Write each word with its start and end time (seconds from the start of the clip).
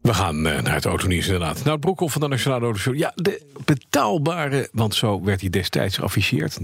We 0.00 0.14
gaan 0.14 0.46
eh, 0.46 0.62
naar 0.62 0.74
het 0.74 0.84
autonieuws 0.84 1.24
inderdaad. 1.26 1.54
Nou, 1.56 1.70
het 1.70 1.80
Broekhoff 1.80 2.12
van 2.12 2.20
de 2.20 2.28
Nationale 2.28 2.64
Autoshow. 2.64 2.96
Ja, 2.96 3.12
de 3.14 3.42
betaalbare, 3.64 4.68
want 4.72 4.94
zo 4.94 5.22
werd 5.22 5.40
hij 5.40 5.50
destijds 5.50 5.96
geafficheerd. 5.96 6.58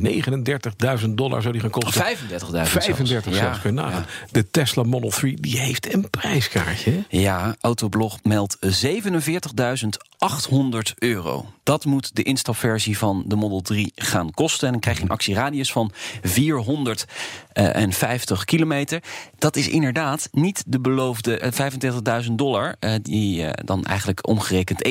39.000 1.04 1.08
dollar 1.08 1.40
zou 1.42 1.52
die 1.52 1.60
gaan 1.62 1.70
kosten. 1.70 2.02
35.000 2.02 2.06
35 2.62 3.06
zelfs. 3.08 3.26
zelfs, 3.38 3.60
kun 3.60 3.74
je 3.74 3.80
nagaan. 3.80 4.06
ja. 4.20 4.26
De 4.30 4.50
Tesla 4.50 4.82
Model 4.82 5.10
3, 5.10 5.40
die 5.40 5.58
heeft 5.58 5.94
een 5.94 6.10
prijskaartje. 6.10 7.04
Ja, 7.08 7.56
Autoblog 7.60 8.18
meldt 8.22 8.56
47.800 8.66 8.70
euro. 10.98 11.46
Dat 11.62 11.84
moet 11.84 12.16
de 12.16 12.22
instapversie 12.22 12.98
van 12.98 13.24
de 13.26 13.36
Model 13.36 13.60
3 13.60 13.92
gaan 13.94 14.30
kosten. 14.30 14.66
En 14.66 14.72
dan 14.72 14.80
krijg 14.80 14.96
je 14.96 15.02
een 15.02 15.08
actieradius 15.10 15.72
van 15.72 15.92
450 16.22 18.44
kilometer. 18.44 19.02
Dat 19.38 19.56
is 19.56 19.68
inderdaad 19.68 20.28
niet 20.32 20.62
de 20.66 20.80
beloofde 20.80 21.38
eh, 21.38 21.70
35.000 22.24 22.30
dollar... 22.32 22.76
eh, 22.80 22.94
die 23.24 23.46
eh, 23.46 23.64
dan 23.64 23.84
eigenlijk 23.84 24.28
omgerekend 24.28 24.88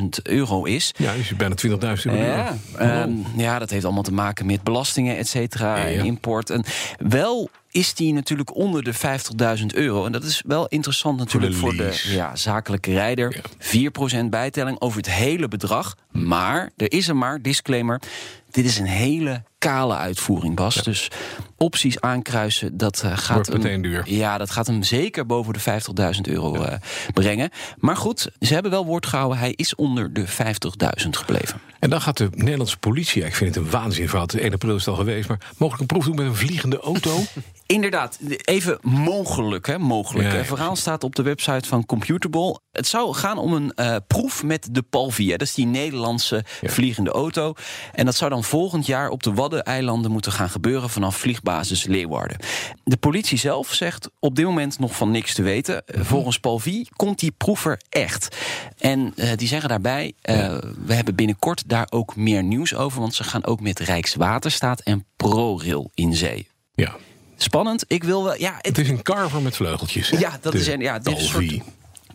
31.000 0.00 0.06
euro 0.22 0.64
is. 0.64 0.94
Ja, 0.96 1.14
dus 1.14 1.28
je 1.28 1.34
bijna 1.34 1.54
20.000 1.66 1.76
euro. 2.04 2.22
Ja, 2.22 2.56
ehm, 2.78 3.10
ja, 3.36 3.58
dat 3.58 3.70
heeft 3.70 3.84
allemaal 3.84 4.02
te 4.02 4.12
maken 4.12 4.46
met 4.46 4.62
belastingen, 4.62 5.16
et 5.16 5.28
cetera, 5.28 5.76
Ja, 5.76 5.86
ja. 5.86 5.98
en 5.98 6.04
import. 6.04 6.50
En 6.50 6.64
wel 6.98 7.50
is 7.70 7.94
die 7.94 8.12
natuurlijk 8.12 8.56
onder 8.56 8.82
de 8.82 8.94
50.000 8.94 9.66
euro. 9.74 10.06
En 10.06 10.12
dat 10.12 10.24
is 10.24 10.42
wel 10.46 10.66
interessant 10.66 11.18
natuurlijk 11.18 11.54
Voor 11.54 11.74
voor 11.74 11.84
de 11.84 12.02
ja, 12.14 12.36
zakelijke 12.36 12.92
rijder. 12.92 13.42
Ja. 13.58 14.22
4% 14.22 14.24
bijtelling 14.30 14.80
over 14.80 14.96
het 14.96 15.10
hele 15.10 15.48
bedrag. 15.48 15.96
Maar, 16.10 16.70
er 16.76 16.92
is 16.92 17.06
een 17.06 17.18
maar, 17.18 17.42
disclaimer... 17.42 18.00
dit 18.50 18.64
is 18.64 18.78
een 18.78 18.86
hele 18.86 19.42
kale 19.60 19.96
uitvoering, 19.96 20.56
Bas. 20.56 20.74
Dus 20.74 21.10
opties 21.56 22.00
aankruisen, 22.00 22.76
dat 22.76 23.02
eh, 23.02 23.16
gaat 23.16 23.34
Wordt 23.34 23.52
meteen 23.52 23.82
duur. 23.82 24.02
Ja, 24.04 24.38
dat 24.38 24.50
gaat 24.50 24.66
hem 24.66 24.82
zeker 24.82 25.26
boven 25.26 25.52
de 25.52 25.60
50.000 26.14 26.20
euro 26.22 26.54
eh, 26.54 26.76
brengen. 27.14 27.50
Maar 27.78 27.96
goed, 27.96 28.30
ze 28.40 28.52
hebben 28.52 28.70
wel 28.70 28.84
woord 28.84 29.06
gehouden. 29.06 29.38
Hij 29.38 29.52
is 29.56 29.74
onder 29.74 30.12
de 30.12 30.26
50.000 30.28 31.08
gebleven. 31.10 31.60
En 31.78 31.90
dan 31.90 32.00
gaat 32.00 32.16
de 32.16 32.28
Nederlandse 32.34 32.78
politie, 32.78 33.24
ik 33.24 33.34
vind 33.34 33.54
het 33.54 33.64
een 33.64 33.70
waanzinverhaal. 33.70 34.26
1 34.26 34.52
april 34.52 34.74
is 34.74 34.84
het 34.84 34.94
al 34.94 35.00
geweest, 35.00 35.28
maar 35.28 35.38
mogelijk 35.56 35.80
een 35.80 35.86
proef 35.86 36.04
doen 36.04 36.16
met 36.16 36.26
een 36.26 36.34
vliegende 36.34 36.80
auto. 36.80 37.18
Inderdaad, 37.66 38.18
even 38.44 38.78
mogelijk. 38.82 39.66
Hè, 39.66 39.78
mogelijk. 39.78 40.26
Ja, 40.26 40.32
ja, 40.32 40.38
Het 40.38 40.46
verhaal 40.46 40.76
staat 40.76 41.04
op 41.04 41.16
de 41.16 41.22
website 41.22 41.68
van 41.68 41.86
Computerball. 41.86 42.58
Het 42.72 42.86
zou 42.86 43.14
gaan 43.14 43.38
om 43.38 43.52
een 43.52 43.72
eh, 43.74 43.96
proef 44.06 44.42
met 44.42 44.68
de 44.70 44.82
Palvia. 44.82 45.36
Dat 45.36 45.46
is 45.46 45.54
die 45.54 45.66
Nederlandse 45.66 46.44
vliegende 46.62 47.10
auto. 47.10 47.54
En 47.92 48.04
dat 48.04 48.14
zou 48.14 48.30
dan 48.30 48.44
volgend 48.44 48.86
jaar 48.86 49.08
op 49.08 49.22
de 49.22 49.34
Waddeneilanden 49.50 50.10
moeten 50.10 50.32
gaan 50.32 50.50
gebeuren... 50.50 50.90
vanaf 50.90 51.16
vliegbasis 51.16 51.84
Leeuwarden. 51.84 52.36
De 52.84 52.96
politie 52.96 53.38
zelf 53.38 53.72
zegt 53.74 54.10
op 54.18 54.36
dit 54.36 54.44
moment 54.44 54.78
nog 54.78 54.96
van 54.96 55.10
niks 55.10 55.34
te 55.34 55.42
weten. 55.42 55.82
Mhm. 55.86 56.00
Eh, 56.00 56.06
Volgens 56.06 56.38
Palvi 56.38 56.86
komt 56.96 57.18
die 57.18 57.30
proever 57.30 57.80
echt. 57.88 58.36
En 58.78 59.12
eh, 59.16 59.36
die 59.36 59.48
zeggen 59.48 59.68
daarbij... 59.68 60.12
eh, 60.20 60.58
we 60.84 60.94
hebben 60.94 61.14
binnenkort 61.14 61.62
daar 61.66 61.86
ook 61.90 62.16
meer 62.16 62.42
nieuws 62.42 62.74
over... 62.74 63.00
want 63.00 63.14
ze 63.14 63.24
gaan 63.24 63.44
ook 63.44 63.60
met 63.60 63.78
Rijkswaterstaat 63.78 64.80
en 64.80 65.04
ProRail 65.16 65.90
in 65.94 66.14
zee. 66.14 66.48
Ja, 66.74 66.96
Spannend. 67.36 67.84
Ik 67.86 68.04
wil 68.04 68.24
wel. 68.24 68.36
Ja, 68.38 68.54
het, 68.56 68.66
het 68.66 68.78
is 68.78 68.88
een 68.88 69.02
carver 69.02 69.42
met 69.42 69.56
vleugeltjes. 69.56 70.10
hè? 70.10 70.18
ja 70.18 70.38
dat 70.40 70.52
De 70.52 70.58
is 70.58 70.66
een, 70.66 70.80
ja, 70.80 70.98
dit 70.98 71.16
is 71.16 71.22
een 71.22 71.28
soort 71.28 71.62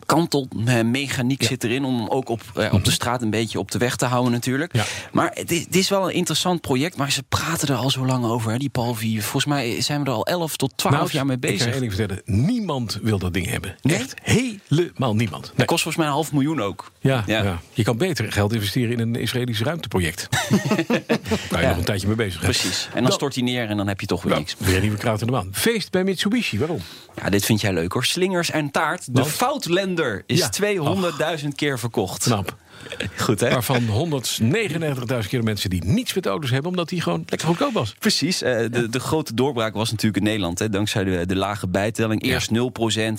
Kantelmechaniek 0.06 1.42
zit 1.42 1.64
erin 1.64 1.84
om 1.84 1.96
hem 1.98 2.08
ook 2.08 2.28
op, 2.28 2.40
eh, 2.54 2.72
op 2.72 2.84
de 2.84 2.90
straat 2.90 3.22
een 3.22 3.30
beetje 3.30 3.58
op 3.58 3.70
de 3.70 3.78
weg 3.78 3.96
te 3.96 4.04
houden 4.04 4.32
natuurlijk. 4.32 4.74
Ja. 4.76 4.84
Maar 5.12 5.30
het 5.34 5.50
is, 5.50 5.60
het 5.64 5.76
is 5.76 5.88
wel 5.88 6.08
een 6.08 6.14
interessant 6.14 6.60
project, 6.60 6.96
maar 6.96 7.12
ze 7.12 7.22
praten 7.22 7.68
er 7.68 7.74
al 7.74 7.90
zo 7.90 8.06
lang 8.06 8.24
over, 8.24 8.50
hè, 8.52 8.58
die 8.58 8.68
Palvi. 8.68 9.20
Volgens 9.20 9.44
mij 9.44 9.80
zijn 9.80 10.00
we 10.04 10.06
er 10.10 10.12
al 10.16 10.26
11 10.26 10.56
tot 10.56 10.72
12 10.76 10.96
Nou, 10.96 11.10
jaar 11.12 11.26
mee 11.26 11.36
Ik 11.36 11.42
kan 11.42 11.50
je 11.52 11.56
bezig. 11.64 11.80
één 11.80 11.90
vertellen. 11.92 12.22
Niemand 12.46 12.98
wil 13.02 13.18
dat 13.18 13.34
ding 13.34 13.46
hebben. 13.50 13.76
Nee? 13.82 13.96
Echt 13.96 14.14
helemaal 14.22 15.14
niemand. 15.14 15.42
Nee. 15.42 15.52
Het 15.56 15.66
kost 15.66 15.82
volgens 15.82 15.96
mij 15.96 16.06
een 16.06 16.12
half 16.12 16.32
miljoen 16.32 16.60
ook. 16.62 16.90
Ja, 17.00 17.22
Ja. 17.26 17.42
ja. 17.42 17.60
je 17.72 17.82
kan 17.82 17.96
beter 17.96 18.32
geld 18.32 18.52
investeren 18.52 18.92
in 18.92 18.98
een 19.00 19.14
Israëlisch 19.16 19.60
ruimteproject. 19.60 20.28
Daar 20.30 21.48
kan 21.48 21.60
je 21.60 21.66
nog 21.66 21.76
een 21.76 21.84
tijdje 21.84 22.06
mee 22.06 22.16
bezig 22.16 22.40
zijn. 22.40 22.52
Precies. 22.52 22.88
En 22.94 23.02
dan 23.02 23.12
stort 23.12 23.34
hij 23.34 23.44
neer 23.44 23.68
en 23.68 23.76
dan 23.76 23.88
heb 23.88 24.00
je 24.00 24.06
toch 24.06 24.22
weer 24.22 24.32
Nou, 24.32 24.44
niks. 24.44 24.56
weer 24.58 24.74
een 24.74 24.80
nieuwe 24.82 24.96
kraut 24.98 25.20
in 25.20 25.26
de 25.26 25.32
maan. 25.32 25.48
Feest 25.52 25.90
bij 25.90 26.04
Mitsubishi, 26.04 26.58
waarom? 26.58 26.78
Ja, 27.22 27.30
dit 27.30 27.44
vind 27.44 27.60
jij 27.60 27.72
leuk 27.72 27.92
hoor. 27.92 28.04
Slingers 28.04 28.50
en 28.50 28.70
taart. 28.70 29.06
De 29.06 29.12
Want? 29.20 29.32
Is 30.26 30.38
Ja. 30.38 30.50
200.000 31.40 31.48
keer 31.54 31.78
verkocht. 31.78 32.22
Knap. 32.22 32.56
Goed 33.16 33.40
hè? 33.40 33.48
Waarvan 33.50 33.82
199.000 33.86 35.28
keer 35.28 35.42
mensen 35.42 35.70
die 35.70 35.84
niets 35.84 36.14
met 36.14 36.26
auto's 36.26 36.50
hebben, 36.50 36.70
omdat 36.70 36.88
die 36.88 37.00
gewoon 37.00 37.22
lekker 37.26 37.48
goedkoop 37.48 37.72
was. 37.72 37.94
Precies. 37.98 38.42
eh, 38.42 38.58
de, 38.70 38.88
de 38.88 39.00
grote 39.00 39.34
doorbraak 39.34 39.74
was 39.74 39.90
natuurlijk 39.90 40.16
in 40.16 40.22
Nederland. 40.22 40.58
Hè, 40.58 40.68
dankzij 40.68 41.04
de, 41.04 41.26
de 41.26 41.36
lage 41.36 41.68
bijtelling. 41.68 42.22
Eerst 42.22 42.50
0%, 42.50 42.54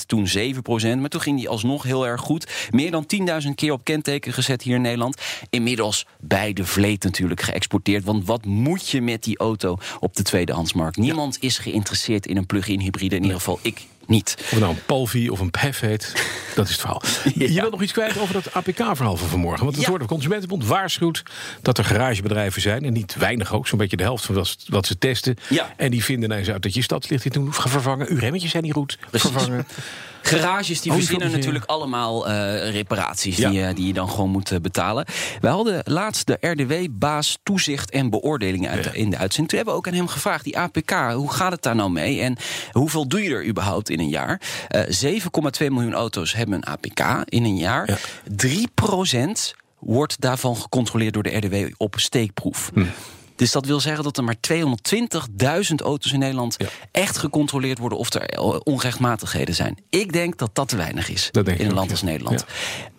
toen 0.05 0.27
7%. 0.37 0.97
Maar 0.99 1.09
toen 1.09 1.21
ging 1.21 1.37
die 1.37 1.49
alsnog 1.49 1.83
heel 1.83 2.07
erg 2.07 2.21
goed. 2.21 2.47
Meer 2.71 2.91
dan 2.91 3.05
10.000 3.43 3.49
keer 3.55 3.71
op 3.71 3.83
kenteken 3.83 4.33
gezet 4.33 4.61
hier 4.61 4.75
in 4.75 4.81
Nederland. 4.81 5.21
Inmiddels 5.49 6.05
bij 6.19 6.53
de 6.53 6.65
vleet 6.65 7.03
natuurlijk 7.03 7.41
geëxporteerd. 7.41 8.03
Want 8.03 8.25
wat 8.25 8.45
moet 8.45 8.89
je 8.89 9.01
met 9.01 9.23
die 9.23 9.37
auto 9.37 9.77
op 9.99 10.15
de 10.15 10.23
tweedehandsmarkt? 10.23 10.97
Niemand 10.97 11.37
is 11.39 11.57
geïnteresseerd 11.57 12.25
in 12.25 12.37
een 12.37 12.45
plug-in 12.45 12.79
hybride. 12.79 13.15
In 13.15 13.21
ieder 13.21 13.37
geval 13.37 13.59
ik 13.61 13.85
niet. 14.07 14.35
Of 14.39 14.49
het 14.49 14.59
nou 14.59 14.71
een 14.73 14.81
Palvi 14.85 15.29
of 15.29 15.39
een 15.39 15.51
PEF 15.51 15.79
heet, 15.79 16.13
dat 16.55 16.65
is 16.65 16.71
het 16.71 16.79
verhaal. 16.81 17.01
Je 17.35 17.53
wilt 17.53 17.71
nog 17.71 17.81
iets 17.81 17.91
kwijt 17.91 18.17
over 18.19 18.33
dat 18.33 18.53
APK-verhaal 18.53 19.17
van 19.17 19.27
vanmorgen. 19.29 19.63
Want 19.63 19.75
het 19.75 19.83
Ja. 19.83 19.89
woord 19.89 20.01
de 20.01 20.07
Consumentenbond 20.07 20.65
waarschuwt 20.65 21.23
dat 21.61 21.77
er 21.77 21.83
garagebedrijven 21.85 22.61
zijn... 22.61 22.85
en 22.85 22.93
niet 22.93 23.15
weinig 23.15 23.53
ook, 23.53 23.67
zo'n 23.67 23.77
beetje 23.77 23.97
de 23.97 24.03
helft 24.03 24.25
van 24.25 24.35
wat, 24.35 24.47
ze- 24.47 24.55
wat 24.67 24.85
ze 24.85 24.97
testen. 24.97 25.35
Ja. 25.49 25.73
En 25.77 25.91
die 25.91 26.03
vinden 26.03 26.31
ineens 26.31 26.49
uit 26.49 26.61
dat 26.63 26.73
je 26.73 26.81
stadslicht 26.81 27.23
niet 27.23 27.35
hoeft 27.35 27.59
gaan 27.59 27.71
vervangen. 27.71 28.07
Uw 28.09 28.17
remmetjes 28.17 28.51
zijn 28.51 28.63
niet 28.63 28.73
goed. 28.73 28.97
Precies. 29.09 29.29
Vervangen. 29.31 29.67
Garages 30.27 30.81
die 30.81 30.91
Oh, 30.91 30.97
verzinnen 30.97 31.31
natuurlijk 31.31 31.65
allemaal 31.65 32.27
eh, 32.27 32.71
reparaties 32.71 33.37
Ja. 33.37 33.49
die, 33.49 33.63
eh, 33.63 33.75
die 33.75 33.87
je 33.87 33.93
dan 33.93 34.09
gewoon 34.09 34.29
moet 34.29 34.51
eh, 34.51 34.59
betalen. 34.59 35.05
We 35.41 35.47
hadden 35.47 35.81
laatst 35.83 36.27
de 36.27 36.37
RDW-baas 36.41 37.37
toezicht 37.43 37.91
en 37.91 38.09
beoordelingen 38.09 38.69
uit, 38.69 38.85
in 38.85 39.09
de 39.09 39.17
uitzending. 39.17 39.47
Toen 39.49 39.57
hebben 39.57 39.73
we 39.73 39.79
ook 39.79 39.87
aan 39.87 39.93
hem 39.93 40.07
gevraagd, 40.07 40.43
die 40.43 40.57
APK, 40.57 40.91
hoe 41.13 41.31
gaat 41.31 41.51
het 41.51 41.61
daar 41.63 41.75
nou 41.75 41.89
mee? 41.91 42.21
En 42.21 42.37
hoeveel 42.71 43.07
doe 43.07 43.23
je 43.23 43.29
er 43.29 43.45
überhaupt 43.45 43.89
in 43.89 43.99
een 43.99 44.09
jaar? 44.09 44.41
Eh 44.67 44.81
7,2 44.89 45.71
miljoen 45.71 45.93
auto's 45.93 46.33
hebben 46.33 46.55
een 46.55 46.65
APK 46.65 47.23
in 47.29 47.43
een 47.43 47.57
jaar. 47.57 47.89
Ja. 47.89 47.97
3% 48.35 49.53
wordt 49.79 50.21
daarvan 50.21 50.55
gecontroleerd 50.57 51.13
door 51.13 51.23
de 51.23 51.37
RDW 51.37 51.55
op 51.77 51.95
steekproef. 51.97 52.71
Hm. 52.73 52.83
Dus 53.37 53.51
dat 53.51 53.65
wil 53.65 53.79
zeggen 53.79 54.03
dat 54.03 54.17
er 54.17 54.23
maar 54.23 54.35
220.000 54.53 55.75
auto's 55.83 56.11
in 56.11 56.19
Nederland 56.19 56.55
Ja. 56.57 56.67
echt 56.91 57.17
gecontroleerd 57.17 57.77
worden 57.77 57.97
of 57.97 58.13
er 58.13 58.21
eh, 58.21 58.59
onrechtmatigheden 58.63 59.55
zijn. 59.55 59.77
Ik 59.89 60.13
denk 60.13 60.37
dat 60.37 60.49
dat 60.55 60.67
te 60.67 60.75
weinig 60.77 61.09
is 61.09 61.29
in 61.31 61.65
een 61.65 61.73
land 61.73 61.91
als 61.91 62.01
Nederland. 62.01 62.45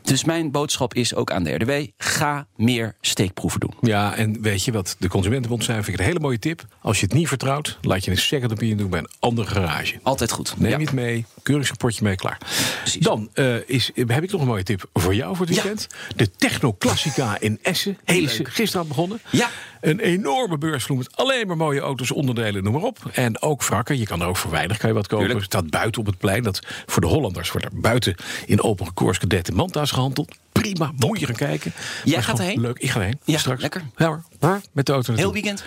Dus 0.03 0.25
mijn 0.25 0.50
boodschap 0.50 0.94
is 0.94 1.15
ook 1.15 1.31
aan 1.31 1.43
de 1.43 1.54
RDW: 1.54 1.71
ga 1.98 2.47
meer 2.56 2.94
steekproeven 3.00 3.60
doen. 3.60 3.75
Ja, 3.81 4.15
en 4.15 4.43
weet 4.43 4.65
je 4.65 4.72
wat 4.72 4.97
de 4.98 5.09
Consumentenbond 5.09 5.65
zei? 5.65 5.77
Vind 5.82 5.88
ik 5.94 5.98
een 6.00 6.06
hele 6.06 6.21
mooie 6.21 6.38
tip. 6.38 6.66
Als 6.82 7.00
je 7.00 7.06
het 7.06 7.15
niet 7.15 7.28
vertrouwt, 7.28 7.78
laat 7.81 8.04
je 8.04 8.10
een 8.10 8.16
second 8.19 8.53
opinion 8.53 8.78
doen 8.78 8.91
bij 8.91 8.98
een 8.98 9.09
andere 9.19 9.48
garage. 9.48 9.98
Altijd 10.03 10.31
goed. 10.32 10.54
Neem 10.59 10.71
Ja. 10.71 10.78
het 10.78 10.93
mee, 10.93 11.27
keurig 11.43 11.69
rapportje 11.69 12.04
mee, 12.04 12.15
klaar. 12.16 12.38
Precies. 12.81 13.03
Dan 13.03 13.28
eh, 13.34 13.69
is, 13.69 13.91
heb 13.94 14.22
ik 14.22 14.32
nog 14.32 14.41
een 14.41 14.47
mooie 14.47 14.62
tip 14.62 14.88
voor 14.93 15.15
jou 15.15 15.37
voor 15.37 15.47
het 15.47 15.54
Ja. 15.54 15.62
weekend. 15.62 15.87
De 16.16 16.31
Techno 16.31 16.75
Classica 16.78 17.37
in 17.41 17.59
Essen. 17.62 17.98
Heel 18.04 18.16
Die 18.16 18.25
is 18.27 18.38
leuk. 18.38 18.48
gisteren 18.54 18.88
begonnen. 18.88 19.21
Ja. 19.31 19.48
Een 19.81 20.00
enorme 20.00 20.59
beursvloer 20.59 20.99
met 20.99 21.16
alleen 21.16 21.47
maar 21.47 21.56
mooie 21.56 21.81
auto's, 21.81 22.11
onderdelen, 22.11 22.65
noem 22.65 22.72
maar 22.72 22.83
op. 22.83 22.99
En 23.12 23.43
ook 23.43 23.65
wrakken. 23.65 23.98
Je 23.98 24.07
kan 24.07 24.21
er 24.21 24.27
ook 24.27 24.36
voor 24.36 24.51
weinig 24.51 24.77
kan 24.78 24.89
je 24.89 24.95
wat 24.95 25.07
kopen. 25.07 25.27
Tuurlijk. 25.27 25.45
Het 25.45 25.54
staat 25.54 25.71
buiten 25.71 26.01
op 26.01 26.07
het 26.07 26.19
plein. 26.19 26.42
Dat 26.42 26.60
voor 26.86 27.01
de 27.01 27.09
Hollanders 27.09 27.51
wordt 27.51 27.66
er 27.66 27.80
buiten 27.80 28.15
in 28.47 28.63
open 28.63 28.95
koers 28.95 29.19
cadet 29.19 29.48
en 29.48 29.54
manta's 29.54 29.91
gehandeld. 29.91 30.36
Prima, 30.53 30.92
moet 30.97 31.21
je 31.21 31.27
gaan 31.27 31.34
kijken. 31.34 31.72
Is 32.04 32.15
gaat 32.15 32.39
erheen? 32.39 32.60
Leuk, 32.60 32.78
ik 32.78 32.91
ga 32.91 33.01
erheen. 33.01 33.21
Ja, 33.25 33.39
straks. 33.39 33.60
lekker. 33.63 33.83
Ja 33.97 34.22
hoor, 34.41 34.60
met 34.72 34.86
de 34.86 34.92
auto 34.92 35.15
Heel 35.15 35.33
weekend. 35.33 35.65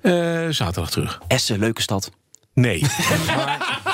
Eh, 0.00 0.12
zaterdag 0.48 0.90
terug. 0.90 1.20
Essen, 1.26 1.58
leuke 1.58 1.82
stad. 1.82 2.10
Nee. 2.54 2.82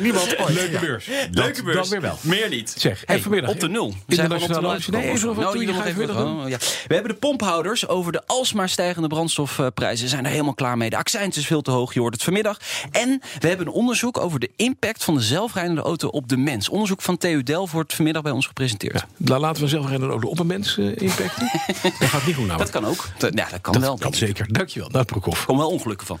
Niemand 0.00 0.38
ooit. 0.38 0.54
Leuke 0.54 0.78
beurs. 0.78 1.08
Dat, 1.30 1.62
Dan 1.74 1.88
weer 1.88 2.00
wel. 2.00 2.18
Meer 2.20 2.48
niet. 2.48 2.74
Zeg, 2.78 3.02
Hey, 3.06 3.16
en 3.16 3.22
vanmiddag. 3.22 3.50
Op 3.50 3.60
de 3.60 3.68
nul. 3.68 3.94
We 4.06 4.14
zijn 4.14 4.32
op 4.32 4.38
de 4.40 4.48
nul 4.48 4.70
Auto- 4.70 4.90
Nee, 4.90 5.02
even 5.10 5.26
nog 5.26 5.36
wat 5.36 5.44
Nou, 5.44 5.52
doe 5.52 5.60
je 5.60 5.66
die 5.72 5.76
nog 5.76 5.86
even 5.86 6.48
ja. 6.48 6.58
We 6.88 6.94
hebben 6.94 7.12
de 7.12 7.18
pomphouders 7.18 7.88
over 7.88 8.12
de 8.12 8.22
alsmaar 8.26 8.68
stijgende 8.68 9.08
brandstofprijzen. 9.08 10.08
zijn 10.08 10.24
er 10.24 10.30
helemaal 10.30 10.54
klaar 10.54 10.76
mee. 10.76 10.90
De 10.90 10.96
accijns 10.96 11.36
is 11.36 11.46
veel 11.46 11.62
te 11.62 11.70
hoog, 11.70 11.94
je 11.94 12.00
hoort 12.00 12.14
het 12.14 12.22
vanmiddag. 12.22 12.58
En 12.90 13.20
we 13.38 13.48
hebben 13.48 13.66
een 13.66 13.72
onderzoek 13.72 14.18
over 14.18 14.40
de 14.40 14.50
impact 14.56 15.04
van 15.04 15.14
de 15.14 15.20
zelfrijdende 15.20 15.80
auto 15.80 16.08
op 16.08 16.28
de 16.28 16.36
mens. 16.36 16.68
Onderzoek 16.68 17.02
van 17.02 17.16
TU 17.16 17.42
Delft 17.42 17.72
wordt 17.72 17.94
vanmiddag 17.94 18.22
bij 18.22 18.32
ons 18.32 18.46
gepresenteerd. 18.46 19.04
La- 19.16 19.38
Laten 19.38 19.62
we 19.62 19.68
zelf 19.68 19.88
rennen 19.88 20.10
ook 20.10 20.24
op 20.24 20.38
een 20.38 20.46
mens 20.46 20.78
eh, 20.78 20.96
impacten. 20.96 21.50
dat 21.98 22.08
gaat 22.08 22.26
niet 22.26 22.34
goed 22.34 22.46
nou. 22.46 22.58
Dat 22.58 22.70
kan 22.70 22.84
ook. 22.86 23.08
Dat, 23.18 23.34
ja, 23.34 23.48
dat 23.50 23.60
kan 23.60 23.72
Dat 23.72 23.82
wel. 23.82 23.98
kan 23.98 24.14
zeker. 24.14 24.52
Dankjewel, 24.52 24.88
Nout 24.88 25.06
Broekhoff. 25.06 25.40
Er 25.40 25.46
komen 25.46 25.62
wel 25.62 25.72
ongelukken 25.72 26.06
van. 26.06 26.20